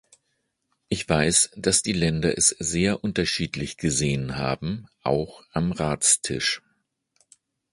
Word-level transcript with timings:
Ich 0.89 1.07
weiß, 1.07 1.51
dass 1.55 1.83
die 1.83 1.93
Länder 1.93 2.35
es 2.35 2.47
sehr 2.57 3.03
unterschiedlich 3.03 3.77
gesehen 3.77 4.35
haben, 4.35 4.87
auch 5.03 5.43
am 5.51 5.71
Ratstisch. 5.71 6.63